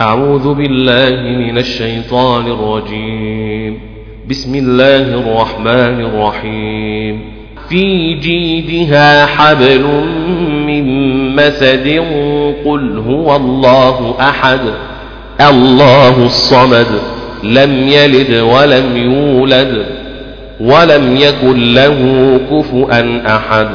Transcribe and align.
أعوذ 0.00 0.54
بالله 0.54 1.20
من 1.38 1.58
الشيطان 1.58 2.46
الرجيم. 2.46 3.80
بسم 4.30 4.54
الله 4.54 4.96
الرحمن 4.96 6.00
الرحيم. 6.00 7.20
في 7.68 8.14
جيدها 8.14 9.26
حبل 9.26 9.86
من 10.66 10.84
مسد 11.36 12.02
قل 12.64 12.98
هو 12.98 13.36
الله 13.36 14.14
أحد. 14.20 14.60
الله 15.40 16.24
الصمد. 16.26 16.86
لم 17.44 17.88
يلد 17.88 18.34
ولم 18.34 18.96
يولد. 18.96 19.86
ولم 20.60 21.16
يكن 21.16 21.74
له 21.74 22.40
كفؤا 22.50 23.22
أحد. 23.36 23.68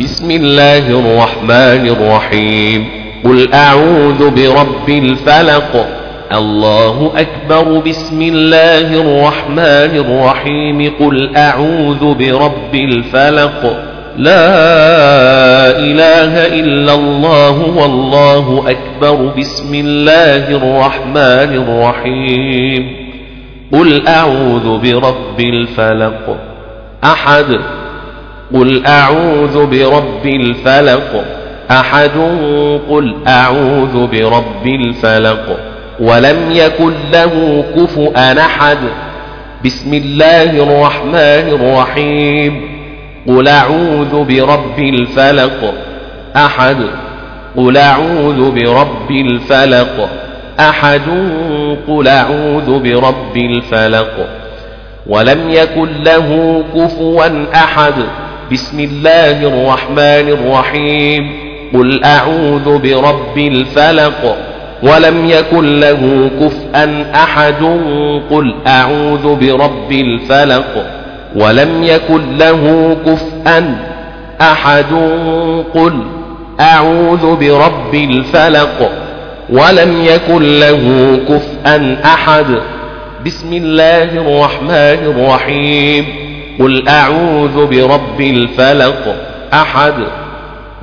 بسم 0.00 0.30
الله 0.30 0.88
الرحمن 0.88 1.88
الرحيم. 1.88 3.03
قل 3.24 3.52
أعوذ 3.54 4.30
برب 4.30 4.88
الفلق 4.88 5.86
الله 6.32 7.12
أكبر 7.16 7.78
بسم 7.78 8.22
الله 8.22 9.00
الرحمن 9.00 9.92
الرحيم 10.04 10.92
قل 11.00 11.36
أعوذ 11.36 12.14
برب 12.14 12.74
الفلق 12.74 13.76
لا 14.16 14.48
إله 15.78 16.46
إلا 16.46 16.94
الله 16.94 17.60
والله 17.76 18.64
أكبر 18.70 19.32
بسم 19.38 19.74
الله 19.74 20.56
الرحمن 20.56 21.62
الرحيم 21.64 22.96
قل 23.72 24.08
أعوذ 24.08 24.78
برب 24.78 25.40
الفلق 25.40 26.36
أحد 27.04 27.58
قل 28.54 28.86
أعوذ 28.86 29.66
برب 29.66 30.26
الفلق 30.26 31.24
أحد 31.70 32.10
قل 32.90 33.16
أعوذ 33.28 34.06
برب 34.06 34.66
الفلق 34.66 35.58
ولم 36.00 36.36
يكن 36.50 36.92
له 37.12 37.64
كفؤا 37.76 38.40
أحد. 38.40 38.78
بسم 39.64 39.94
الله 39.94 40.50
الرحمن 40.50 41.46
الرحيم. 41.60 42.60
قل 43.28 43.48
أعوذ 43.48 44.24
برب 44.24 44.78
الفلق 44.78 45.74
أحد. 46.36 46.76
قل 47.56 47.76
أعوذ 47.76 48.50
برب 48.50 49.10
الفلق 49.10 50.08
أحد. 50.60 51.08
قل 51.88 52.08
أعوذ 52.08 52.78
برب 52.78 53.36
الفلق 53.36 54.28
ولم 55.06 55.50
يكن 55.50 55.88
له 56.02 56.62
كفوا 56.74 57.46
أحد. 57.54 57.94
بسم 58.52 58.80
الله 58.80 59.46
الرحمن 59.46 60.28
الرحيم. 60.28 61.43
قل 61.74 62.04
أعوذ 62.04 62.78
برب 62.78 63.38
الفلق 63.38 64.36
ولم 64.82 65.26
يكن 65.30 65.80
له 65.80 66.30
كفءا 66.40 67.06
أحد 67.14 67.62
قل 68.30 68.54
أعوذ 68.66 69.34
برب 69.36 69.92
الفلق 69.92 70.86
ولم 71.36 71.82
يكن 71.82 72.36
له 72.38 72.96
كفءا 73.06 73.76
أحد 74.40 74.92
قل 75.74 76.02
أعوذ 76.60 77.36
برب 77.36 77.94
الفلق 77.94 78.90
ولم 79.50 80.04
يكن 80.04 80.60
له 80.60 81.16
كفءا 81.28 81.96
أحد 82.04 82.46
بسم 83.26 83.52
الله 83.52 84.02
الرحمن 84.04 85.12
الرحيم 85.16 86.04
قل 86.60 86.88
أعوذ 86.88 87.66
برب 87.66 88.20
الفلق 88.20 89.16
أحد 89.52 89.94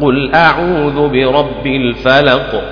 قل 0.01 0.31
أعوذ 0.35 1.09
برب 1.09 1.67
الفلق 1.67 2.63